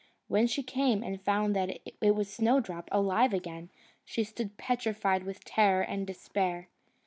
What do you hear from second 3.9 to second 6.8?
she stood petrified with terror and despair.